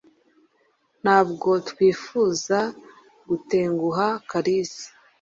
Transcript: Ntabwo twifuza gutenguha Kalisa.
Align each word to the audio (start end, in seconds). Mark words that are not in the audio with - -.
Ntabwo 1.03 1.49
twifuza 1.69 2.57
gutenguha 3.29 4.07
Kalisa. 4.29 4.85